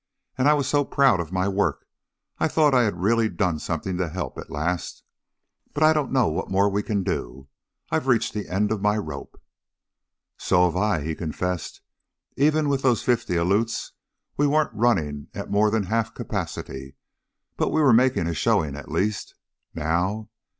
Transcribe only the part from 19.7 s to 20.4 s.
Now!"